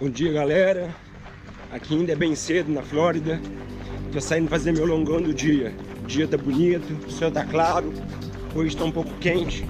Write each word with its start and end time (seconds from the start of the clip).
Bom 0.00 0.08
dia, 0.08 0.32
galera. 0.32 0.94
Aqui 1.72 1.92
ainda 1.96 2.12
é 2.12 2.14
bem 2.14 2.32
cedo 2.36 2.70
na 2.70 2.82
Flórida. 2.82 3.40
Tô 4.12 4.20
saindo 4.20 4.48
fazer 4.48 4.70
meu 4.70 4.86
longão 4.86 5.20
do 5.20 5.34
dia. 5.34 5.74
O 6.04 6.06
dia 6.06 6.28
tá 6.28 6.36
bonito, 6.36 7.04
o 7.04 7.10
céu 7.10 7.32
tá 7.32 7.44
claro. 7.44 7.92
Hoje 8.54 8.74
está 8.74 8.84
um 8.84 8.92
pouco 8.92 9.12
quente. 9.18 9.66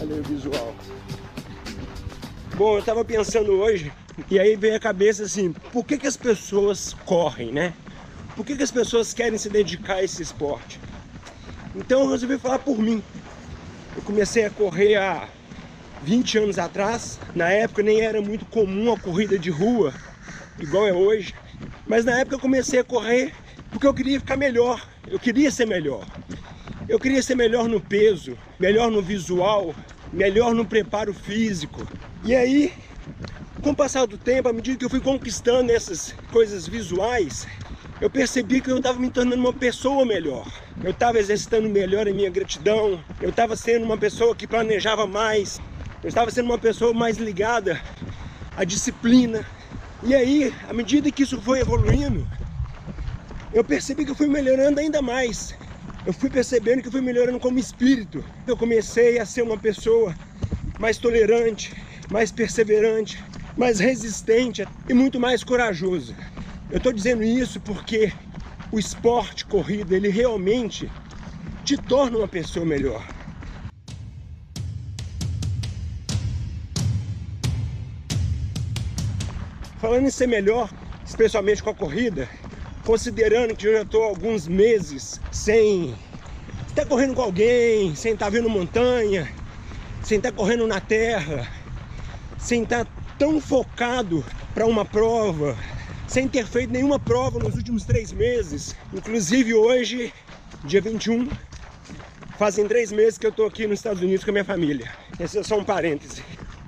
Olha 0.00 0.16
o 0.16 0.22
visual. 0.24 0.74
Bom, 2.56 2.76
eu 2.76 2.82
tava 2.82 3.04
pensando 3.04 3.52
hoje, 3.52 3.92
e 4.28 4.36
aí 4.36 4.56
veio 4.56 4.74
a 4.74 4.80
cabeça 4.80 5.22
assim, 5.22 5.52
por 5.72 5.84
que, 5.84 5.96
que 5.96 6.08
as 6.08 6.16
pessoas 6.16 6.92
correm, 7.04 7.52
né? 7.52 7.72
Por 8.34 8.44
que, 8.44 8.56
que 8.56 8.64
as 8.64 8.72
pessoas 8.72 9.14
querem 9.14 9.38
se 9.38 9.48
dedicar 9.48 9.98
a 9.98 10.02
esse 10.02 10.24
esporte? 10.24 10.80
Então 11.72 12.00
eu 12.00 12.10
resolvi 12.10 12.36
falar 12.36 12.58
por 12.58 12.80
mim. 12.80 13.00
Eu 13.94 14.02
comecei 14.02 14.44
a 14.44 14.50
correr 14.50 14.96
há 14.96 15.28
20 16.02 16.38
anos 16.38 16.58
atrás. 16.58 17.18
Na 17.34 17.48
época 17.48 17.82
nem 17.82 18.00
era 18.00 18.20
muito 18.20 18.44
comum 18.46 18.92
a 18.92 18.98
corrida 18.98 19.38
de 19.38 19.50
rua, 19.50 19.92
igual 20.58 20.86
é 20.86 20.92
hoje. 20.92 21.34
Mas 21.86 22.04
na 22.04 22.18
época 22.18 22.36
eu 22.36 22.40
comecei 22.40 22.80
a 22.80 22.84
correr 22.84 23.32
porque 23.70 23.86
eu 23.86 23.94
queria 23.94 24.18
ficar 24.18 24.36
melhor. 24.36 24.86
Eu 25.06 25.18
queria 25.18 25.50
ser 25.50 25.66
melhor. 25.66 26.04
Eu 26.88 26.98
queria 26.98 27.22
ser 27.22 27.34
melhor 27.34 27.68
no 27.68 27.80
peso, 27.80 28.36
melhor 28.58 28.90
no 28.90 29.02
visual, 29.02 29.74
melhor 30.12 30.54
no 30.54 30.64
preparo 30.64 31.12
físico. 31.12 31.86
E 32.24 32.34
aí, 32.34 32.72
com 33.62 33.70
o 33.70 33.76
passar 33.76 34.06
do 34.06 34.16
tempo, 34.16 34.48
à 34.48 34.52
medida 34.52 34.78
que 34.78 34.84
eu 34.84 34.90
fui 34.90 35.00
conquistando 35.00 35.72
essas 35.72 36.14
coisas 36.30 36.66
visuais, 36.66 37.46
eu 38.00 38.10
percebi 38.10 38.60
que 38.60 38.70
eu 38.70 38.76
estava 38.76 38.98
me 38.98 39.10
tornando 39.10 39.40
uma 39.40 39.52
pessoa 39.52 40.04
melhor. 40.04 40.46
Eu 40.84 40.90
estava 40.90 41.18
exercitando 41.18 41.68
melhor 41.68 42.06
a 42.06 42.12
minha 42.12 42.30
gratidão, 42.30 43.02
eu 43.20 43.30
estava 43.30 43.56
sendo 43.56 43.84
uma 43.84 43.96
pessoa 43.96 44.36
que 44.36 44.46
planejava 44.46 45.06
mais, 45.06 45.60
eu 46.02 46.08
estava 46.08 46.30
sendo 46.30 46.46
uma 46.46 46.58
pessoa 46.58 46.92
mais 46.92 47.16
ligada 47.16 47.80
à 48.56 48.64
disciplina. 48.64 49.44
E 50.02 50.14
aí, 50.14 50.54
à 50.68 50.72
medida 50.72 51.10
que 51.10 51.22
isso 51.22 51.40
foi 51.40 51.60
evoluindo, 51.60 52.26
eu 53.52 53.64
percebi 53.64 54.04
que 54.04 54.10
eu 54.10 54.14
fui 54.14 54.26
melhorando 54.26 54.78
ainda 54.78 55.00
mais. 55.00 55.54
Eu 56.06 56.12
fui 56.12 56.30
percebendo 56.30 56.82
que 56.82 56.88
eu 56.88 56.92
fui 56.92 57.00
melhorando 57.00 57.40
como 57.40 57.58
espírito. 57.58 58.22
Eu 58.46 58.56
comecei 58.56 59.18
a 59.18 59.26
ser 59.26 59.42
uma 59.42 59.58
pessoa 59.58 60.14
mais 60.78 60.98
tolerante, 60.98 61.74
mais 62.10 62.30
perseverante, 62.30 63.18
mais 63.56 63.80
resistente 63.80 64.68
e 64.88 64.94
muito 64.94 65.18
mais 65.18 65.42
corajoso. 65.42 66.14
Eu 66.70 66.76
estou 66.76 66.92
dizendo 66.92 67.22
isso 67.22 67.60
porque 67.60 68.12
o 68.70 68.78
esporte 68.78 69.46
corrida 69.46 69.96
ele 69.96 70.08
realmente 70.08 70.90
te 71.64 71.76
torna 71.76 72.18
uma 72.18 72.28
pessoa 72.28 72.64
melhor. 72.66 73.15
Falando 79.78 80.06
em 80.06 80.10
ser 80.10 80.26
melhor, 80.26 80.70
especialmente 81.04 81.62
com 81.62 81.68
a 81.68 81.74
corrida, 81.74 82.28
considerando 82.84 83.54
que 83.54 83.66
eu 83.66 83.74
já 83.74 83.82
estou 83.82 84.02
alguns 84.02 84.48
meses 84.48 85.20
sem 85.30 85.94
estar 86.68 86.86
correndo 86.86 87.14
com 87.14 87.22
alguém, 87.22 87.94
sem 87.94 88.14
estar 88.14 88.30
vendo 88.30 88.48
montanha, 88.48 89.30
sem 90.02 90.16
estar 90.16 90.32
correndo 90.32 90.66
na 90.66 90.80
terra, 90.80 91.46
sem 92.38 92.62
estar 92.62 92.86
tão 93.18 93.38
focado 93.38 94.24
para 94.54 94.64
uma 94.64 94.84
prova, 94.84 95.56
sem 96.08 96.26
ter 96.26 96.46
feito 96.46 96.72
nenhuma 96.72 96.98
prova 96.98 97.38
nos 97.38 97.54
últimos 97.54 97.84
três 97.84 98.12
meses. 98.12 98.74
Inclusive 98.94 99.52
hoje, 99.52 100.12
dia 100.64 100.80
21, 100.80 101.28
fazem 102.38 102.66
três 102.66 102.90
meses 102.90 103.18
que 103.18 103.26
eu 103.26 103.30
estou 103.30 103.46
aqui 103.46 103.66
nos 103.66 103.78
Estados 103.78 104.00
Unidos 104.00 104.24
com 104.24 104.30
a 104.30 104.32
minha 104.32 104.44
família. 104.44 104.90
Esse 105.20 105.38
é 105.38 105.42
só 105.42 105.58
um 105.58 105.64
parêntese. 105.64 106.22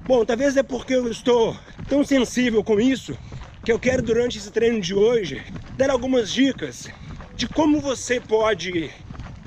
Bom, 0.07 0.25
talvez 0.25 0.57
é 0.57 0.63
porque 0.63 0.95
eu 0.95 1.11
estou 1.11 1.57
tão 1.89 2.05
sensível 2.05 2.63
com 2.63 2.79
isso 2.79 3.17
que 3.65 3.73
eu 3.73 3.79
quero 3.79 4.03
durante 4.03 4.37
esse 4.37 4.51
treino 4.51 4.81
de 4.81 4.95
hoje 4.95 5.43
dar 5.77 5.91
algumas 5.91 6.31
dicas 6.31 6.89
de 7.35 7.49
como 7.49 7.81
você 7.81 8.21
pode 8.21 8.91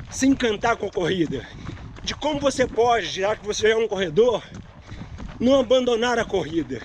se 0.09 0.25
encantar 0.25 0.75
com 0.75 0.87
a 0.87 0.91
corrida, 0.91 1.47
de 2.03 2.15
como 2.15 2.39
você 2.39 2.65
pode, 2.65 3.07
já 3.07 3.35
que 3.35 3.45
você 3.45 3.69
é 3.69 3.77
um 3.77 3.87
corredor, 3.87 4.43
não 5.39 5.59
abandonar 5.59 6.17
a 6.17 6.25
corrida. 6.25 6.81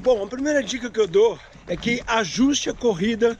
Bom, 0.00 0.22
a 0.22 0.26
primeira 0.26 0.62
dica 0.62 0.90
que 0.90 1.00
eu 1.00 1.06
dou 1.06 1.38
é 1.66 1.76
que 1.76 2.02
ajuste 2.06 2.70
a 2.70 2.74
corrida 2.74 3.38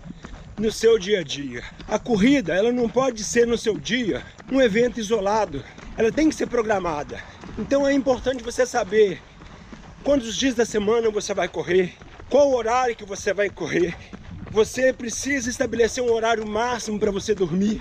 no 0.59 0.71
seu 0.71 0.99
dia 0.99 1.21
a 1.21 1.22
dia. 1.22 1.62
A 1.89 1.99
corrida, 1.99 2.55
ela 2.55 2.72
não 2.72 2.89
pode 2.89 3.22
ser 3.25 3.47
no 3.47 3.59
seu 3.59 3.78
dia 3.78 4.22
um 4.50 4.60
evento 4.60 5.00
isolado. 5.00 5.65
Ela 5.97 6.12
tem 6.12 6.28
que 6.28 6.34
ser 6.34 6.47
programada. 6.47 7.22
Então 7.59 7.87
é 7.87 7.93
importante 7.93 8.43
você 8.43 8.66
saber 8.66 9.21
quantos 10.03 10.37
dias 10.37 10.55
da 10.55 10.65
semana 10.65 11.10
você 11.10 11.32
vai 11.32 11.49
correr, 11.49 11.94
qual 12.28 12.53
horário 12.53 12.97
que 12.97 13.04
você 13.04 13.33
vai 13.33 13.49
correr. 13.49 13.97
Você 14.50 14.93
precisa 14.93 15.50
estabelecer 15.50 16.03
um 16.03 16.12
horário 16.12 16.47
máximo 16.47 16.99
para 16.99 17.10
você 17.10 17.34
dormir, 17.34 17.81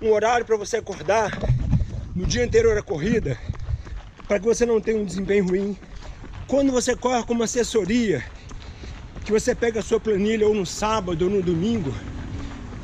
um 0.00 0.12
horário 0.12 0.46
para 0.46 0.56
você 0.56 0.76
acordar 0.76 1.36
no 2.14 2.26
dia 2.26 2.44
anterior 2.44 2.76
à 2.76 2.82
corrida, 2.82 3.38
para 4.26 4.38
que 4.38 4.44
você 4.44 4.64
não 4.64 4.80
tenha 4.80 5.00
um 5.00 5.04
desempenho 5.04 5.48
ruim. 5.48 5.76
Quando 6.46 6.70
você 6.70 6.94
corre 6.94 7.24
com 7.24 7.32
uma 7.32 7.44
assessoria, 7.44 8.24
que 9.24 9.32
você 9.32 9.54
pega 9.54 9.80
a 9.80 9.82
sua 9.82 10.00
planilha 10.00 10.46
ou 10.46 10.54
no 10.54 10.64
sábado 10.64 11.24
ou 11.24 11.30
no 11.30 11.42
domingo, 11.42 11.92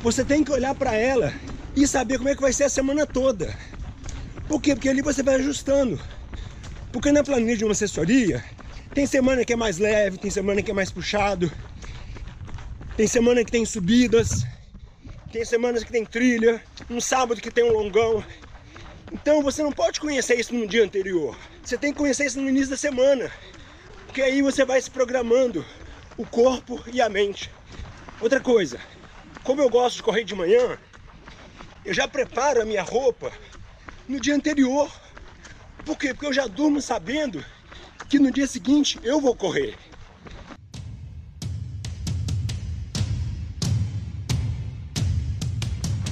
você 0.01 0.23
tem 0.23 0.43
que 0.43 0.51
olhar 0.51 0.75
para 0.75 0.93
ela 0.93 1.33
e 1.75 1.87
saber 1.87 2.17
como 2.17 2.29
é 2.29 2.35
que 2.35 2.41
vai 2.41 2.53
ser 2.53 2.63
a 2.63 2.69
semana 2.69 3.05
toda. 3.05 3.55
Por 4.47 4.61
quê? 4.61 4.75
Porque 4.75 4.89
ali 4.89 5.01
você 5.01 5.21
vai 5.21 5.35
ajustando. 5.35 5.99
Porque 6.91 7.11
na 7.11 7.23
planilha 7.23 7.57
de 7.57 7.65
uma 7.65 7.73
assessoria, 7.73 8.43
tem 8.93 9.05
semana 9.05 9.43
que 9.43 9.51
é 9.51 9.55
mais 9.55 9.77
leve, 9.77 10.17
tem 10.17 10.31
semana 10.31 10.61
que 10.61 10.71
é 10.71 10.73
mais 10.73 10.91
puxado, 10.91 11.51
tem 12.95 13.07
semana 13.07 13.43
que 13.43 13.51
tem 13.51 13.65
subidas, 13.65 14.45
tem 15.31 15.43
semanas 15.43 15.83
que 15.83 15.91
tem 15.91 16.05
trilha, 16.05 16.63
um 16.89 17.01
sábado 17.01 17.41
que 17.41 17.51
tem 17.51 17.63
um 17.65 17.73
longão. 17.73 18.23
Então 19.11 19.43
você 19.43 19.61
não 19.61 19.71
pode 19.71 19.99
conhecer 19.99 20.39
isso 20.39 20.55
no 20.55 20.65
dia 20.65 20.83
anterior. 20.83 21.37
Você 21.61 21.77
tem 21.77 21.91
que 21.91 21.97
conhecer 21.97 22.25
isso 22.25 22.39
no 22.39 22.47
início 22.47 22.69
da 22.69 22.77
semana. 22.77 23.29
Porque 24.05 24.21
aí 24.21 24.41
você 24.41 24.63
vai 24.63 24.81
se 24.81 24.89
programando 24.89 25.65
o 26.17 26.25
corpo 26.25 26.81
e 26.93 27.01
a 27.01 27.09
mente. 27.09 27.51
Outra 28.21 28.39
coisa, 28.39 28.79
como 29.43 29.61
eu 29.61 29.69
gosto 29.69 29.97
de 29.97 30.03
correr 30.03 30.23
de 30.23 30.33
manhã, 30.33 30.77
eu 31.85 31.93
já 31.93 32.07
preparo 32.07 32.61
a 32.61 32.65
minha 32.65 32.81
roupa 32.81 33.31
no 34.07 34.19
dia 34.19 34.35
anterior. 34.35 34.91
Por 35.85 35.95
quê? 35.97 36.13
Porque 36.13 36.25
eu 36.25 36.33
já 36.33 36.47
durmo 36.47 36.81
sabendo 36.81 37.45
que 38.09 38.17
no 38.17 38.31
dia 38.31 38.47
seguinte 38.47 38.99
eu 39.03 39.21
vou 39.21 39.35
correr. 39.35 39.77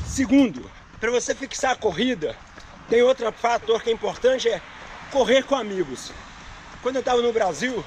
Segundo, 0.06 0.70
para 1.00 1.10
você 1.10 1.34
fixar 1.34 1.72
a 1.72 1.76
corrida, 1.76 2.38
tem 2.88 3.02
outro 3.02 3.32
fator 3.32 3.82
que 3.82 3.90
é 3.90 3.94
importante, 3.94 4.48
é 4.48 4.62
correr 5.12 5.44
com 5.44 5.56
amigos. 5.56 6.12
Quando 6.84 6.98
eu 6.98 7.00
estava 7.00 7.20
no 7.20 7.34
Brasil, 7.34 7.84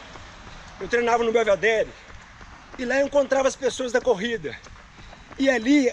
eu 0.81 0.89
treinava 0.89 1.23
no 1.23 1.31
Belvedere 1.31 1.89
e 2.77 2.85
lá 2.85 2.99
eu 2.99 3.07
encontrava 3.07 3.47
as 3.47 3.55
pessoas 3.55 3.93
da 3.93 4.01
corrida. 4.01 4.59
E 5.39 5.49
ali, 5.49 5.93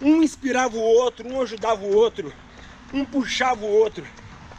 um 0.00 0.22
inspirava 0.22 0.76
o 0.76 0.80
outro, 0.80 1.28
um 1.28 1.40
ajudava 1.40 1.84
o 1.84 1.94
outro, 1.94 2.32
um 2.92 3.04
puxava 3.04 3.64
o 3.64 3.70
outro. 3.70 4.06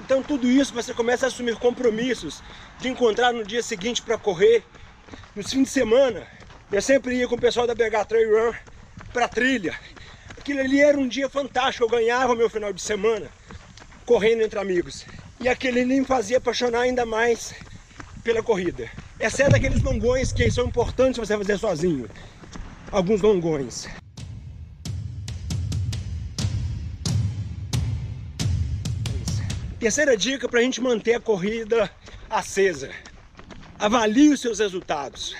Então 0.01 0.21
tudo 0.23 0.47
isso 0.47 0.73
você 0.73 0.93
começa 0.93 1.25
a 1.25 1.27
assumir 1.27 1.55
compromissos 1.57 2.41
de 2.79 2.87
encontrar 2.89 3.33
no 3.33 3.43
dia 3.43 3.61
seguinte 3.61 4.01
para 4.01 4.17
correr. 4.17 4.63
Nos 5.35 5.51
fins 5.51 5.63
de 5.63 5.69
semana, 5.69 6.27
eu 6.71 6.81
sempre 6.81 7.15
ia 7.15 7.27
com 7.27 7.35
o 7.35 7.39
pessoal 7.39 7.67
da 7.67 7.75
BH 7.75 8.05
Trail 8.07 8.29
Run 8.29 8.53
para 9.13 9.27
trilha. 9.27 9.77
Aquilo 10.37 10.59
ali 10.59 10.81
era 10.81 10.97
um 10.97 11.07
dia 11.07 11.29
fantástico, 11.29 11.85
eu 11.85 11.89
ganhava 11.89 12.35
meu 12.35 12.49
final 12.49 12.71
de 12.73 12.81
semana 12.81 13.29
correndo 14.09 14.41
entre 14.41 14.57
amigos. 14.57 15.05
E 15.39 15.47
aquele 15.47 15.81
ali 15.81 15.99
me 15.99 16.05
fazia 16.05 16.39
apaixonar 16.39 16.81
ainda 16.81 17.05
mais 17.05 17.53
pela 18.23 18.41
corrida. 18.41 18.89
Exceto 19.19 19.55
aqueles 19.55 19.83
longões 19.83 20.31
que 20.31 20.49
são 20.49 20.65
importantes 20.65 21.19
você 21.19 21.37
fazer 21.37 21.59
sozinho. 21.59 22.09
Alguns 22.91 23.21
longões. 23.21 23.87
Terceira 29.79 30.17
dica 30.17 30.49
para 30.49 30.59
a 30.59 30.61
gente 30.61 30.81
manter 30.81 31.13
a 31.13 31.21
corrida 31.21 31.89
acesa. 32.29 32.89
Avalie 33.79 34.33
os 34.33 34.41
seus 34.41 34.59
resultados. 34.59 35.33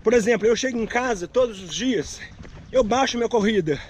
Por 0.00 0.12
exemplo, 0.12 0.46
eu 0.46 0.54
chego 0.54 0.78
em 0.78 0.86
casa 0.86 1.26
todos 1.26 1.60
os 1.60 1.74
dias, 1.74 2.20
eu 2.70 2.84
baixo 2.84 3.16
minha 3.16 3.28
corrida 3.28 3.80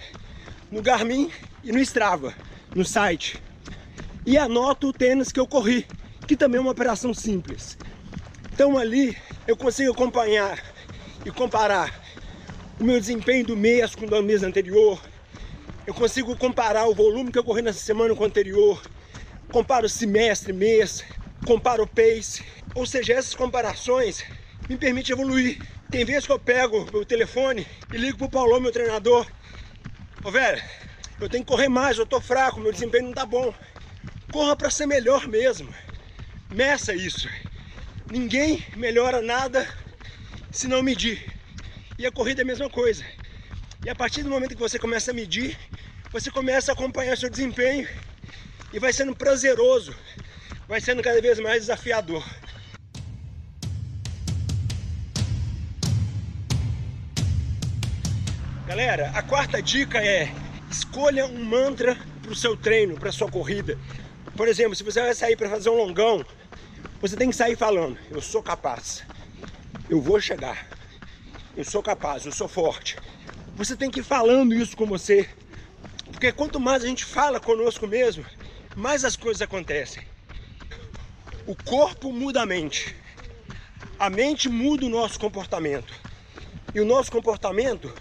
no 0.73 0.81
Garmin 0.81 1.31
e 1.63 1.71
no 1.71 1.79
Strava, 1.81 2.35
no 2.75 2.83
site. 2.83 3.43
E 4.25 4.39
anoto 4.39 4.89
o 4.89 4.93
tênis 4.93 5.31
que 5.31 5.39
eu 5.39 5.47
corri, 5.47 5.87
que 6.27 6.35
também 6.35 6.57
é 6.57 6.63
uma 6.63 6.73
operação 6.73 7.13
simples. 7.13 7.77
Então 8.55 8.79
ali 8.79 9.15
eu 9.47 9.55
consigo 9.55 9.93
acompanhar 9.93 10.65
e 11.27 11.31
comparar 11.31 11.93
o 12.81 12.85
meu 12.85 12.99
desempenho 12.99 13.49
do 13.49 13.57
mês 13.57 13.95
com 13.95 14.07
o 14.07 14.09
do 14.09 14.23
mês 14.23 14.43
anterior. 14.43 14.99
Eu 15.87 15.93
consigo 15.93 16.35
comparar 16.39 16.87
o 16.87 16.95
volume 16.95 17.31
que 17.31 17.39
eu 17.39 17.45
corri 17.45 17.61
nessa 17.61 17.81
semana 17.81 18.15
com 18.15 18.23
o 18.23 18.27
anterior 18.27 18.81
comparo 19.55 19.89
semestre, 19.89 20.53
mês, 20.53 21.05
comparo 21.47 21.87
pace. 21.87 22.43
Ou 22.75 22.85
seja, 22.85 23.13
essas 23.13 23.37
comparações 23.37 24.25
me 24.69 24.77
permitem 24.77 25.13
evoluir. 25.13 25.63
Tem 25.89 26.05
vezes 26.05 26.27
que 26.27 26.33
eu 26.33 26.41
pego 26.41 26.81
o 26.93 27.05
telefone 27.05 27.65
e 27.93 27.97
ligo 27.97 28.19
pro 28.19 28.29
Paulo, 28.29 28.61
meu 28.61 28.73
treinador. 28.73 29.25
Ô 30.25 30.31
velho, 30.33 30.61
eu 31.21 31.29
tenho 31.29 31.45
que 31.45 31.49
correr 31.53 31.69
mais, 31.69 31.97
eu 31.97 32.05
tô 32.05 32.21
fraco, 32.21 32.59
meu 32.59 32.73
desempenho 32.73 33.05
não 33.05 33.13
tá 33.13 33.25
bom. 33.25 33.55
Corra 34.33 34.57
para 34.57 34.73
ser 34.73 34.87
melhor 34.87 35.29
mesmo. 35.29 35.73
Meça 36.51 36.93
isso. 36.93 37.29
Ninguém 38.11 38.67
melhora 38.75 39.23
nada 39.23 39.69
se 40.51 40.67
não 40.67 40.83
medir. 40.83 41.33
E 41.97 42.05
a 42.05 42.11
corrida 42.11 42.41
é 42.41 42.43
a 42.43 42.47
mesma 42.47 42.69
coisa. 42.69 43.05
E 43.85 43.89
a 43.89 43.95
partir 43.95 44.25
do 44.25 44.31
momento 44.31 44.57
que 44.57 44.61
você 44.61 44.81
começa 44.81 45.13
a 45.13 45.15
medir, 45.15 45.57
você 46.11 46.29
começa 46.29 46.73
a 46.73 46.75
acompanhar 46.75 47.17
seu 47.17 47.31
desempenho 47.31 47.87
e 48.75 48.79
vai 48.81 48.93
sendo 48.93 49.15
prazeroso, 49.15 49.95
vai 50.67 50.81
sendo 50.81 51.01
cada 51.01 51.23
vez 51.23 51.39
mais 51.39 51.61
desafiador. 51.61 52.25
Galera, 58.67 59.13
a 59.15 59.23
quarta 59.23 59.63
dica 59.63 60.05
é 60.05 60.35
escolha 60.69 61.25
um 61.25 61.45
mantra 61.45 61.97
para 62.21 62.33
o 62.33 62.35
seu 62.35 62.57
treino, 62.57 62.99
para 62.99 63.13
sua 63.13 63.31
corrida. 63.31 63.79
Por 64.37 64.49
exemplo, 64.49 64.75
se 64.75 64.83
você 64.83 65.01
vai 65.01 65.15
sair 65.15 65.37
para 65.37 65.49
fazer 65.49 65.71
um 65.71 65.77
longão, 65.77 66.27
você 67.01 67.17
tem 67.17 67.31
que 67.31 67.37
sair 67.37 67.55
falando: 67.55 67.97
eu 68.11 68.21
sou 68.21 68.43
capaz, 68.43 69.05
eu 69.89 70.01
vou 70.01 70.21
chegar, 70.21 70.67
eu 71.57 71.65
sou 71.65 71.81
capaz, 71.81 72.27
eu 72.27 72.33
sou 72.33 72.49
forte. 72.49 72.97
Você 73.55 73.77
tem 73.77 73.89
que 73.89 74.01
ir 74.01 74.05
falando 74.05 74.53
isso 74.53 74.77
com 74.77 74.85
você, 74.85 75.29
porque 76.11 76.33
quanto 76.33 76.59
mais 76.59 76.83
a 76.83 76.89
gente 76.89 77.05
fala 77.05 77.39
conosco 77.39 77.87
mesmo, 77.87 78.25
mais 78.75 79.05
as 79.05 79.17
coisas 79.17 79.43
acontecem. 79.43 80.03
O 81.47 81.55
corpo 81.55 82.13
muda 82.13 82.43
a 82.43 82.47
mente, 82.47 82.97
a 83.99 84.09
mente 84.11 84.49
muda 84.49 84.87
o 84.87 84.89
nosso 84.89 85.19
comportamento, 85.21 85.93
e 86.75 86.81
o 86.81 86.85
nosso 86.85 87.11
comportamento 87.11 87.93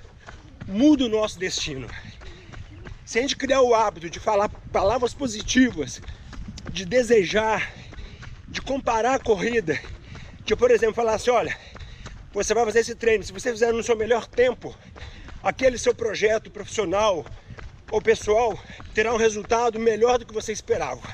muda 0.68 1.06
o 1.06 1.10
nosso 1.10 1.38
destino. 1.38 1.88
Se 3.06 3.20
a 3.20 3.22
gente 3.22 3.36
criar 3.36 3.62
o 3.62 3.76
hábito 3.76 4.10
de 4.10 4.20
falar 4.20 4.50
palavras 4.72 5.14
positivas, 5.14 6.02
de 6.72 6.86
desejar, 6.86 7.72
de 8.48 8.62
comparar 8.62 9.16
a 9.16 9.20
corrida, 9.20 9.80
de, 10.44 10.56
por 10.56 10.72
exemplo, 10.72 10.96
falar 10.96 11.16
assim: 11.16 11.30
olha, 11.30 11.56
você 12.34 12.54
vai 12.54 12.66
fazer 12.66 12.80
esse 12.80 12.96
treino, 12.96 13.24
se 13.24 13.34
você 13.34 13.52
fizer 13.52 13.72
no 13.72 13.84
seu 13.84 13.96
melhor 13.96 14.26
tempo, 14.26 14.76
aquele 15.44 15.78
seu 15.78 15.94
projeto 15.94 16.50
profissional 16.50 17.26
ou 17.94 18.02
pessoal 18.02 18.60
terá 18.92 19.14
um 19.14 19.18
resultado 19.18 19.80
melhor 19.80 20.18
do 20.18 20.26
que 20.26 20.34
você 20.34 20.52
esperava. 20.52 21.08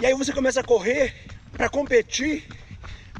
E 0.00 0.06
aí 0.06 0.14
você 0.14 0.32
começa 0.32 0.60
a 0.60 0.64
correr 0.64 1.12
para 1.50 1.68
competir, 1.68 2.46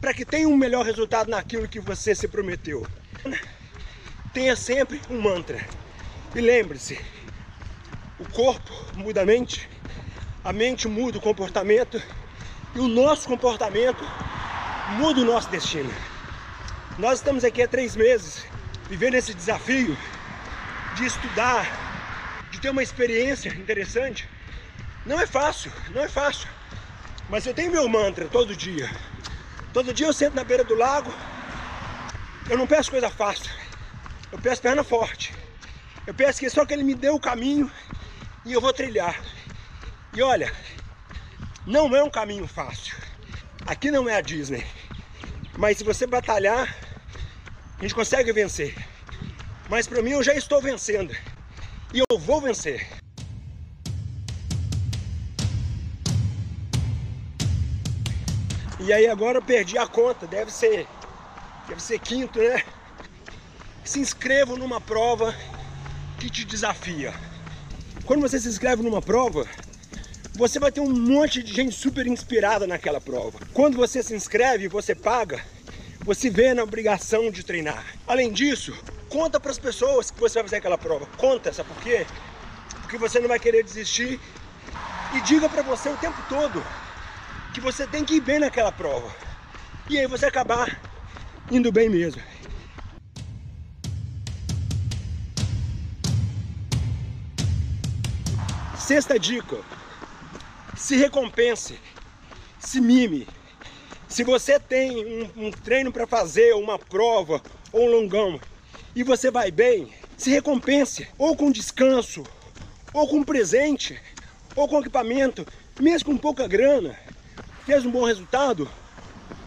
para 0.01 0.15
que 0.15 0.25
tenha 0.25 0.49
um 0.49 0.57
melhor 0.57 0.87
resultado 0.87 1.29
naquilo 1.29 1.67
que 1.67 1.81
você 1.81 2.15
se 2.15 2.29
prometeu. 2.29 2.87
Tenha 4.33 4.55
sempre 4.55 5.01
um 5.11 5.21
mantra. 5.21 5.59
E 6.37 6.41
lembre-se, 6.41 7.01
o 8.17 8.29
corpo 8.31 8.73
muda 8.95 9.23
a 9.23 9.27
mente, 9.27 9.69
a 10.45 10.53
mente 10.53 10.87
muda 10.87 11.19
o 11.19 11.21
comportamento 11.21 12.01
e 12.77 12.79
o 12.79 12.87
nosso 12.87 13.27
comportamento 13.27 14.05
muda 14.99 15.21
o 15.21 15.25
nosso 15.25 15.51
destino. 15.51 15.93
Nós 16.97 17.19
estamos 17.19 17.43
aqui 17.43 17.61
há 17.61 17.67
três 17.67 17.97
meses 17.97 18.47
vivendo 18.89 19.15
esse 19.15 19.35
desafio 19.35 19.99
de 20.95 21.07
estudar, 21.07 21.90
ter 22.61 22.71
uma 22.71 22.83
experiência 22.83 23.49
interessante. 23.49 24.29
Não 25.05 25.19
é 25.19 25.27
fácil, 25.27 25.73
não 25.95 26.03
é 26.03 26.09
fácil. 26.09 26.49
Mas 27.29 27.47
eu 27.47 27.55
tenho 27.55 27.73
meu 27.73 27.89
mantra 27.89 28.29
todo 28.29 28.55
dia. 28.55 28.91
Todo 29.73 29.95
dia 29.95 30.07
eu 30.07 30.13
sento 30.13 30.35
na 30.35 30.45
beira 30.45 30.65
do 30.65 30.75
lago. 30.75 31.13
Eu 32.49 32.59
não 32.59 32.67
peço 32.67 32.91
coisa 32.91 33.09
fácil. 33.09 33.51
Eu 34.31 34.39
peço 34.39 34.61
perna 34.61 34.85
forte. 34.85 35.33
Eu 36.07 36.13
peço 36.13 36.41
que 36.41 36.51
só 36.51 36.67
que 36.67 36.75
ele 36.75 36.83
me 36.83 36.95
dê 36.95 37.09
o 37.09 37.21
caminho 37.21 37.71
e 38.45 38.53
eu 38.53 38.61
vou 38.61 38.73
trilhar. 38.73 39.21
E 40.13 40.23
olha, 40.23 40.53
não 41.67 41.95
é 41.95 42.03
um 42.03 42.11
caminho 42.11 42.47
fácil. 42.47 42.97
Aqui 43.67 43.91
não 43.91 44.09
é 44.09 44.17
a 44.17 44.21
Disney. 44.21 44.67
Mas 45.57 45.79
se 45.79 45.85
você 45.85 46.07
batalhar, 46.07 46.75
a 47.79 47.83
gente 47.83 47.95
consegue 47.95 48.33
vencer. 48.33 48.75
Mas 49.69 49.87
para 49.87 50.03
mim 50.03 50.11
eu 50.11 50.23
já 50.23 50.35
estou 50.35 50.61
vencendo. 50.61 51.15
E 51.93 51.99
eu 51.99 52.19
vou 52.19 52.41
vencer. 52.41 52.87
E 58.79 58.93
aí 58.93 59.09
agora 59.09 59.39
eu 59.39 59.43
perdi 59.43 59.77
a 59.77 59.87
conta, 59.87 60.27
deve 60.27 60.51
ser 60.53 60.87
deve 61.69 61.83
ser 61.83 61.99
quinto, 61.99 62.39
né? 62.39 62.63
Se 63.85 64.01
inscreva 64.01 64.57
numa 64.57 64.81
prova 64.81 65.35
que 66.19 66.31
te 66.31 66.45
desafia. 66.45 67.13
Quando 68.05 68.23
você 68.23 68.41
se 68.41 68.49
inscreve 68.49 68.83
numa 68.83 69.03
prova, 69.03 69.47
você 70.35 70.59
vai 70.59 70.73
ter 70.73 70.81
um 70.81 70.91
monte 70.91 71.43
de 71.43 71.53
gente 71.53 71.75
super 71.75 72.07
inspirada 72.07 72.67
naquela 72.67 73.01
prova. 73.01 73.39
Quando 73.53 73.77
você 73.77 74.03
se 74.03 74.15
inscreve 74.15 74.69
você 74.69 74.95
paga, 74.95 75.45
você 76.01 76.31
vê 76.31 76.55
na 76.55 76.63
obrigação 76.63 77.31
de 77.31 77.45
treinar. 77.45 77.85
Além 78.07 78.33
disso, 78.33 78.77
conta 79.11 79.41
para 79.41 79.51
as 79.51 79.59
pessoas 79.59 80.11
que 80.11 80.21
você 80.21 80.35
vai 80.35 80.45
fazer 80.45 80.57
aquela 80.57 80.79
prova. 80.79 81.07
Conta, 81.19 81.53
sabe 81.53 81.69
por 81.69 81.83
quê? 81.83 82.07
Porque 82.83 82.97
você 82.97 83.19
não 83.19 83.29
vai 83.29 83.39
querer 83.39 83.65
desistir. 83.65 84.19
E 85.15 85.21
diga 85.23 85.49
para 85.49 85.63
você 85.63 85.89
o 85.89 85.97
tempo 85.97 86.17
todo 86.29 86.65
que 87.53 87.61
você 87.61 87.85
tem 87.87 88.05
que 88.05 88.15
ir 88.15 88.21
bem 88.21 88.39
naquela 88.39 88.71
prova. 88.71 89.13
E 89.89 89.99
aí 89.99 90.07
você 90.07 90.27
acabar 90.27 90.81
indo 91.51 91.73
bem 91.73 91.89
mesmo. 91.89 92.23
Sexta 98.79 99.19
dica: 99.19 99.59
se 100.77 100.97
recompense, 100.97 101.79
se 102.61 102.81
mime. 102.81 103.27
Se 104.09 104.25
você 104.25 104.59
tem 104.59 105.05
um, 105.37 105.47
um 105.47 105.51
treino 105.51 105.93
para 105.93 106.07
fazer, 106.07 106.55
uma 106.55 106.79
prova 106.79 107.41
ou 107.73 107.87
um 107.87 107.91
longão 107.91 108.41
e 108.95 109.03
você 109.03 109.31
vai 109.31 109.51
bem, 109.51 109.89
se 110.17 110.31
recompense, 110.31 111.07
ou 111.17 111.37
com 111.37 111.51
descanso, 111.51 112.25
ou 112.93 113.07
com 113.09 113.23
presente, 113.23 114.01
ou 114.57 114.69
com 114.69 114.81
equipamento, 114.81 115.47
mesmo 115.79 116.11
com 116.11 116.19
pouca 116.19 116.47
grana. 116.49 116.99
Fez 117.65 117.85
um 117.87 117.91
bom 117.91 118.05
resultado? 118.05 118.69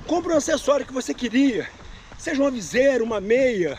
Compre 0.08 0.34
um 0.34 0.38
acessório 0.38 0.86
que 0.86 0.94
você 0.94 1.14
queria, 1.14 1.70
seja 2.18 2.42
uma 2.42 2.52
viseira, 2.52 3.04
uma 3.04 3.20
meia, 3.20 3.78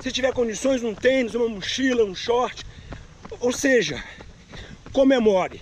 se 0.00 0.10
tiver 0.12 0.32
condições, 0.32 0.82
um 0.82 0.94
tênis, 0.94 1.34
uma 1.34 1.48
mochila, 1.48 2.04
um 2.04 2.14
short, 2.14 2.64
ou 3.40 3.52
seja, 3.52 4.02
comemore. 4.92 5.60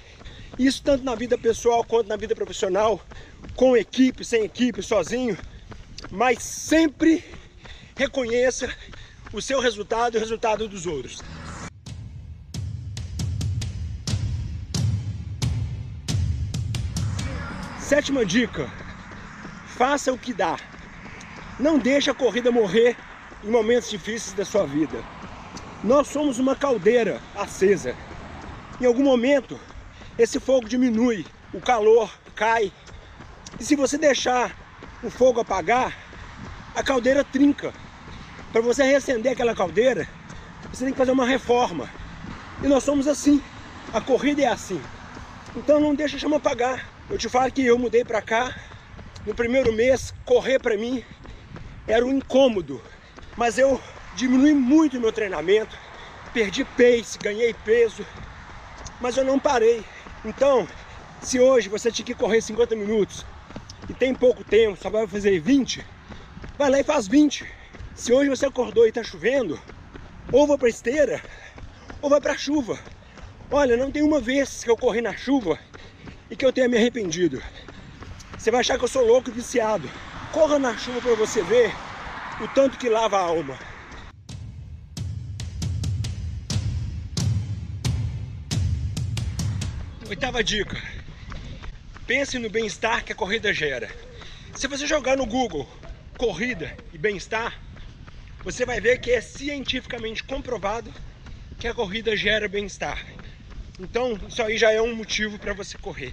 Isso 0.59 0.83
tanto 0.83 1.05
na 1.05 1.15
vida 1.15 1.37
pessoal 1.37 1.85
quanto 1.85 2.09
na 2.09 2.17
vida 2.17 2.35
profissional, 2.35 3.01
com 3.57 3.77
equipe, 3.77 4.25
sem 4.25 4.45
equipe, 4.45 4.83
sozinho, 4.83 5.37
mas 6.11 6.43
sempre 6.43 7.25
reconheça 7.97 8.69
o 9.35 9.43
seu 9.43 9.61
resultado 9.61 10.15
e 10.15 10.17
o 10.17 10.21
resultado 10.21 10.67
dos 10.67 10.87
outros. 10.87 11.21
Sétima 17.79 18.25
dica: 18.25 18.71
faça 19.77 20.11
o 20.11 20.19
que 20.19 20.33
dá. 20.33 20.57
Não 21.61 21.79
deixe 21.79 22.11
a 22.11 22.15
corrida 22.15 22.51
morrer 22.51 22.97
em 23.45 23.51
momentos 23.51 23.91
difíceis 23.91 24.33
da 24.33 24.45
sua 24.45 24.65
vida. 24.65 25.05
Nós 25.83 26.09
somos 26.09 26.39
uma 26.39 26.57
caldeira 26.57 27.21
acesa 27.37 27.95
em 28.81 28.87
algum 28.87 29.05
momento 29.05 29.59
esse 30.19 30.41
fogo 30.41 30.69
diminui, 30.69 31.25
o 31.53 31.61
calor 31.61 32.13
cai. 32.35 32.73
E 33.59 33.65
se 33.65 33.77
você 33.77 33.97
deixar 33.97 34.57
o 35.03 35.11
fogo 35.11 35.41
apagar, 35.41 35.97
a 36.75 36.83
caldeira 36.83 37.23
trinca. 37.23 37.73
Para 38.55 38.63
você 38.63 38.85
reacender 38.85 39.33
aquela 39.33 39.53
caldeira, 39.53 40.09
você 40.73 40.85
tem 40.85 40.93
que 40.93 40.99
fazer 40.99 41.11
uma 41.11 41.27
reforma. 41.27 41.91
E 42.63 42.69
nós 42.69 42.85
somos 42.85 43.09
assim. 43.09 43.43
A 43.93 44.01
corrida 44.01 44.43
é 44.43 44.47
assim. 44.47 44.81
Então 45.57 45.81
não 45.81 45.93
deixa 45.93 46.17
a 46.17 46.21
chama 46.21 46.37
apagar. 46.37 46.87
Eu 47.11 47.19
te 47.19 47.29
falo 47.29 47.51
que 47.51 47.67
eu 47.67 47.77
mudei 47.77 48.05
para 48.05 48.23
cá. 48.23 48.55
No 49.27 49.35
primeiro 49.35 49.73
mês, 49.73 50.15
correr 50.25 50.61
para 50.61 50.77
mim 50.77 51.03
era 51.89 52.07
um 52.07 52.13
incômodo. 52.13 52.81
Mas 53.37 53.59
eu 53.59 53.83
diminui 54.15 54.55
muito 54.55 54.99
o 54.99 55.01
meu 55.01 55.11
treinamento. 55.11 55.77
Perdi 56.33 56.65
pace, 56.65 57.19
ganhei 57.19 57.53
peso 57.53 58.07
mas 59.01 59.17
eu 59.17 59.25
não 59.25 59.39
parei. 59.39 59.85
Então, 60.25 60.67
se 61.21 61.41
hoje 61.41 61.69
você 61.69 61.91
tinha 61.91 62.07
que 62.07 62.15
correr 62.15 62.41
50 62.41 62.77
minutos 62.77 63.27
e 63.89 63.95
tem 63.95 64.15
pouco 64.15 64.45
tempo, 64.45 64.81
só 64.81 64.89
vai 64.89 65.09
fazer 65.09 65.41
20, 65.41 65.85
vai 66.57 66.71
lá 66.71 66.79
e 66.79 66.85
faz 66.85 67.09
20. 67.09 67.64
Se 67.95 68.13
hoje 68.13 68.29
você 68.29 68.47
acordou 68.47 68.85
e 68.85 68.89
está 68.89 69.05
chovendo, 69.05 69.61
ou 70.33 70.47
vai 70.49 70.59
para 70.59 70.69
esteira, 70.69 71.23
ou 72.03 72.11
vai 72.11 72.21
para 72.21 72.37
chuva. 72.37 72.79
Olha, 73.51 73.77
não 73.77 73.91
tem 73.91 74.03
uma 74.03 74.21
vez 74.21 74.65
que 74.65 74.71
eu 74.71 74.77
corri 74.77 75.01
na 75.01 75.17
chuva 75.17 75.59
e 76.29 76.35
que 76.35 76.45
eu 76.45 76.53
tenha 76.53 76.69
me 76.69 76.77
arrependido. 76.77 77.41
Você 78.37 78.51
vai 78.51 78.61
achar 78.61 78.77
que 78.77 78.85
eu 78.85 78.89
sou 78.89 79.07
louco 79.07 79.31
e 79.31 79.33
viciado. 79.33 79.89
Corra 80.33 80.59
na 80.59 80.77
chuva 80.77 81.01
para 81.01 81.15
você 81.15 81.41
ver 81.43 81.73
o 82.41 82.49
tanto 82.49 82.77
que 82.77 82.89
lava 82.89 83.17
a 83.17 83.21
alma. 83.21 83.57
Oitava 90.09 90.43
dica. 90.43 90.77
Pense 92.09 92.39
no 92.41 92.51
bem-estar 92.51 93.05
que 93.05 93.13
a 93.13 93.17
corrida 93.17 93.55
gera. 93.55 93.89
Se 94.53 94.67
você 94.67 94.85
jogar 94.85 95.17
no 95.17 95.25
Google 95.25 95.67
corrida 96.19 96.77
e 96.93 96.99
bem-estar, 96.99 97.64
você 98.45 98.67
vai 98.67 98.79
ver 98.79 98.99
que 98.99 99.11
é 99.11 99.23
cientificamente 99.23 100.23
comprovado 100.23 100.93
que 101.59 101.67
a 101.67 101.73
corrida 101.73 102.15
gera 102.15 102.47
bem-estar. 102.47 103.03
Então, 103.81 104.21
isso 104.29 104.43
aí 104.43 104.59
já 104.59 104.71
é 104.71 104.83
um 104.83 104.95
motivo 104.95 105.39
para 105.39 105.55
você 105.55 105.79
correr. 105.79 106.13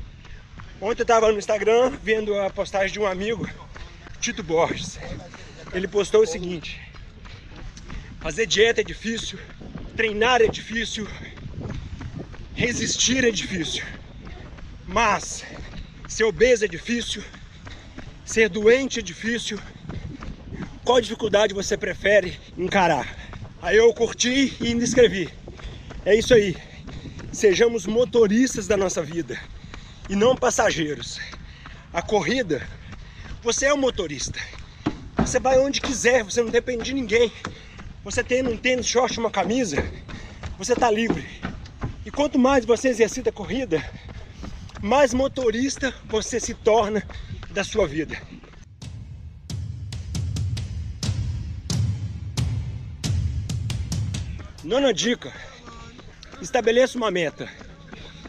Ontem 0.80 1.02
eu 1.02 1.04
estava 1.04 1.30
no 1.30 1.38
Instagram 1.38 1.92
vendo 2.02 2.34
a 2.40 2.50
postagem 2.50 2.94
de 2.94 3.00
um 3.00 3.06
amigo, 3.06 3.48
Tito 4.22 4.42
Borges. 4.42 4.98
Ele 5.74 5.90
postou 5.90 6.22
o 6.22 6.26
seguinte: 6.26 6.80
fazer 8.22 8.46
dieta 8.46 8.80
é 8.80 8.84
difícil, 8.84 9.38
treinar 9.98 10.42
é 10.42 10.48
difícil, 10.48 11.06
resistir 12.56 13.26
é 13.26 13.32
difícil, 13.32 13.84
mas 14.88 15.44
ser 16.08 16.24
obeso 16.24 16.64
é 16.64 16.68
difícil, 16.68 17.22
ser 18.26 18.48
doente 18.48 19.00
é 19.00 19.02
difícil. 19.04 19.60
Qual 20.92 21.00
dificuldade 21.00 21.54
você 21.54 21.78
prefere 21.78 22.38
encarar? 22.58 23.16
Aí 23.62 23.78
eu 23.78 23.94
curti 23.94 24.58
e 24.60 24.68
ainda 24.68 24.84
escrevi. 24.84 25.34
É 26.04 26.14
isso 26.14 26.34
aí. 26.34 26.54
Sejamos 27.32 27.86
motoristas 27.86 28.68
da 28.68 28.76
nossa 28.76 29.02
vida 29.02 29.40
e 30.10 30.18
não 30.18 30.36
passageiros. 30.36 31.18
A 31.94 32.02
corrida, 32.02 32.62
você 33.42 33.68
é 33.68 33.74
o 33.74 33.78
motorista. 33.78 34.38
Você 35.16 35.40
vai 35.40 35.58
onde 35.60 35.80
quiser, 35.80 36.26
você 36.26 36.44
não 36.44 36.50
depende 36.50 36.84
de 36.84 36.94
ninguém. 36.94 37.32
Você 38.04 38.22
tem 38.22 38.46
um 38.46 38.58
tênis, 38.58 38.86
short, 38.86 39.18
uma 39.18 39.32
camisa, 39.32 39.82
você 40.58 40.74
está 40.74 40.92
livre. 40.92 41.26
E 42.06 42.12
quanto 42.12 42.38
mais 42.38 42.66
você 42.66 42.90
exercita 42.90 43.30
a 43.30 43.34
corrida, 43.34 43.82
mais 44.82 45.14
motorista 45.14 45.96
você 46.10 46.38
se 46.38 46.54
torna 46.54 47.02
da 47.50 47.64
sua 47.64 47.88
vida. 47.88 48.41
Nona 54.72 54.94
dica: 54.94 55.34
estabeleça 56.42 56.98
uma 56.98 57.12
meta. 57.12 57.50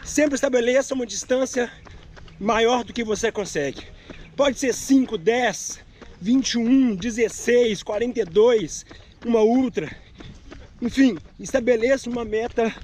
Sempre 0.04 0.34
estabeleça 0.34 0.92
uma 0.92 1.06
distância 1.06 1.70
maior 2.40 2.82
do 2.82 2.92
que 2.92 3.04
você 3.04 3.30
consegue. 3.30 3.86
Pode 4.34 4.58
ser 4.58 4.74
5, 4.74 5.16
10, 5.16 5.78
21, 6.20 6.96
16, 6.96 7.84
42, 7.84 8.84
uma 9.24 9.40
ultra. 9.40 9.88
Enfim, 10.80 11.16
estabeleça 11.38 12.10
uma 12.10 12.24
meta 12.24 12.74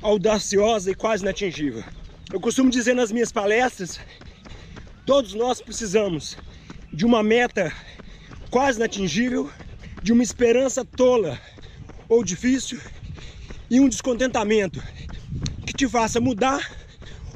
audaciosa 0.00 0.90
e 0.90 0.94
quase 0.94 1.22
inatingível. 1.22 1.84
Eu 2.32 2.40
costumo 2.40 2.70
dizer 2.70 2.94
nas 2.94 3.12
minhas 3.12 3.30
palestras, 3.30 4.00
todos 5.04 5.34
nós 5.34 5.60
precisamos 5.60 6.34
de 6.90 7.04
uma 7.04 7.22
meta 7.22 7.70
quase 8.50 8.78
inatingível, 8.78 9.50
de 10.02 10.14
uma 10.14 10.22
esperança 10.22 10.82
tola 10.82 11.38
ou 12.08 12.24
difícil 12.24 12.80
e 13.70 13.80
um 13.80 13.88
descontentamento 13.88 14.82
que 15.66 15.72
te 15.72 15.88
faça 15.88 16.20
mudar 16.20 16.70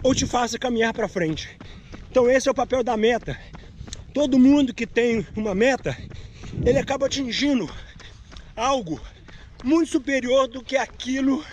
ou 0.03 0.15
te 0.15 0.27
faça 0.27 0.59
caminhar 0.59 0.93
para 0.93 1.09
frente. 1.09 1.49
Então 2.11 2.31
esse 2.31 2.49
é 2.49 2.51
o 2.51 2.55
papel 2.55 2.83
da 2.83 2.97
meta. 2.97 3.39
Todo 4.15 4.39
mundo 4.39 4.75
que 4.75 4.87
tem 4.87 5.27
uma 5.37 5.55
meta, 5.55 5.97
ele 6.65 6.79
acaba 6.79 7.07
atingindo 7.07 7.71
algo 8.57 9.01
muito 9.63 9.91
superior 9.91 10.49
do 10.49 10.63
que 10.63 10.77
aquilo 10.77 11.45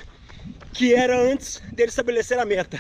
que 0.74 0.94
era 0.94 1.20
antes 1.20 1.62
dele 1.74 1.90
estabelecer 1.90 2.40
a 2.40 2.46
meta. 2.46 2.80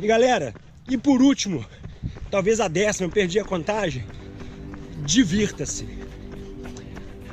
E 0.00 0.06
galera, 0.06 0.52
e 0.88 0.98
por 0.98 1.22
último, 1.22 1.64
talvez 2.30 2.60
a 2.60 2.68
décima, 2.68 3.06
eu 3.06 3.10
perdi 3.10 3.38
a 3.38 3.44
contagem. 3.44 4.04
Divirta-se. 5.04 5.86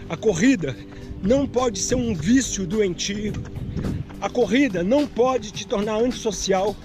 A 0.10 0.18
corrida 0.18 0.76
não 1.24 1.48
pode 1.48 1.80
ser 1.80 1.96
um 1.96 2.14
vício 2.14 2.68
doentio. 2.68 3.34
A 4.20 4.30
corrida 4.30 4.84
não 4.84 5.08
pode 5.08 5.52
te 5.52 5.66
tornar 5.66 5.96
antissocial. 5.96 6.76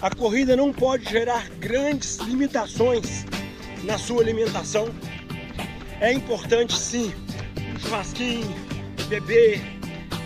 A 0.00 0.08
corrida 0.08 0.56
não 0.56 0.72
pode 0.72 1.08
gerar 1.08 1.48
grandes 1.58 2.16
limitações 2.18 3.26
na 3.84 3.98
sua 3.98 4.22
alimentação. 4.22 4.88
É 6.00 6.12
importante 6.12 6.76
sim, 6.76 7.12
churrasquinho, 7.80 8.48
beber, 9.08 9.60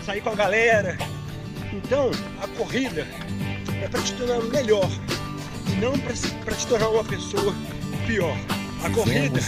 sair 0.05 0.21
com 0.21 0.29
a 0.29 0.35
galera. 0.35 0.97
Então, 1.73 2.09
a 2.41 2.47
corrida 2.57 3.05
é 3.83 3.87
para 3.87 4.01
te 4.01 4.13
tornar 4.13 4.41
melhor 4.43 4.89
não 5.79 5.93
para 5.99 6.55
te 6.55 6.67
tornar 6.67 6.89
uma 6.89 7.03
pessoa 7.03 7.53
pior. 8.07 8.37
A 8.83 8.89
corrida 8.89 9.39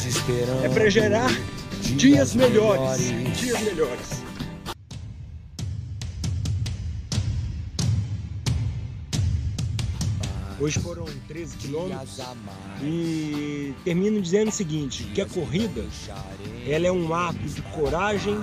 é 0.63 0.69
para 0.69 0.89
gerar 0.89 1.29
dias 1.81 2.33
melhores, 2.33 3.07
dias 3.39 3.61
melhores. 3.61 4.27
Hoje 10.59 10.79
foram 10.79 11.05
13 11.27 11.57
quilômetros 11.57 12.19
e 12.81 13.75
termino 13.85 14.19
dizendo 14.19 14.47
o 14.47 14.51
seguinte, 14.51 15.03
que 15.13 15.21
a 15.21 15.25
corrida 15.27 15.85
ela 16.67 16.87
é 16.87 16.91
um 16.91 17.13
ato 17.13 17.37
de 17.37 17.61
coragem, 17.61 18.35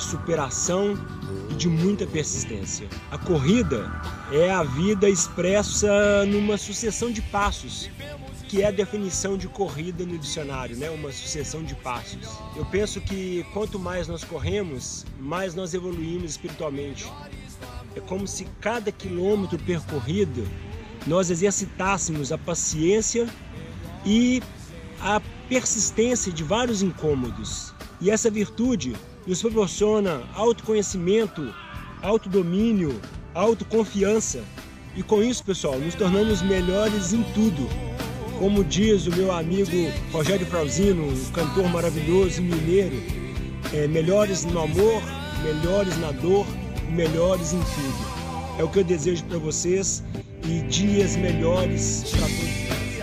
de 0.00 0.06
superação 0.06 0.98
e 1.50 1.54
de 1.54 1.68
muita 1.68 2.06
persistência. 2.06 2.88
A 3.10 3.18
corrida 3.18 3.90
é 4.32 4.50
a 4.50 4.62
vida 4.62 5.08
expressa 5.08 6.24
numa 6.26 6.56
sucessão 6.56 7.12
de 7.12 7.20
passos, 7.20 7.90
que 8.48 8.62
é 8.62 8.66
a 8.66 8.70
definição 8.70 9.36
de 9.36 9.46
corrida 9.46 10.04
no 10.04 10.18
dicionário, 10.18 10.76
né? 10.76 10.90
Uma 10.90 11.12
sucessão 11.12 11.62
de 11.62 11.74
passos. 11.74 12.26
Eu 12.56 12.64
penso 12.64 13.00
que 13.00 13.44
quanto 13.52 13.78
mais 13.78 14.08
nós 14.08 14.24
corremos, 14.24 15.04
mais 15.18 15.54
nós 15.54 15.74
evoluímos 15.74 16.32
espiritualmente. 16.32 17.06
É 17.94 18.00
como 18.00 18.26
se 18.26 18.46
cada 18.60 18.90
quilômetro 18.90 19.58
percorrido 19.58 20.48
nós 21.06 21.30
exercitássemos 21.30 22.32
a 22.32 22.38
paciência 22.38 23.28
e 24.04 24.42
a 25.00 25.20
persistência 25.48 26.32
de 26.32 26.42
vários 26.42 26.82
incômodos. 26.82 27.74
E 28.00 28.10
essa 28.10 28.30
virtude 28.30 28.94
nos 29.26 29.42
proporciona 29.42 30.22
autoconhecimento, 30.34 31.54
autodomínio, 32.02 32.98
autoconfiança. 33.34 34.42
E 34.96 35.02
com 35.02 35.22
isso, 35.22 35.44
pessoal, 35.44 35.78
nos 35.78 35.94
tornamos 35.94 36.42
melhores 36.42 37.12
em 37.12 37.22
tudo. 37.34 37.68
Como 38.38 38.64
diz 38.64 39.06
o 39.06 39.14
meu 39.14 39.30
amigo 39.30 39.70
Rogério 40.10 40.46
Frauzino, 40.46 41.06
um 41.06 41.24
cantor 41.32 41.68
maravilhoso 41.68 42.40
mineiro, 42.40 42.96
é, 43.72 43.86
melhores 43.86 44.44
no 44.44 44.60
amor, 44.60 45.02
melhores 45.42 45.96
na 45.98 46.10
dor, 46.10 46.46
melhores 46.90 47.52
em 47.52 47.60
tudo. 47.60 48.10
É 48.58 48.64
o 48.64 48.68
que 48.68 48.78
eu 48.78 48.84
desejo 48.84 49.24
para 49.24 49.38
vocês 49.38 50.02
e 50.44 50.62
dias 50.62 51.16
melhores 51.16 52.04
para 52.10 52.20
todos. 52.20 52.49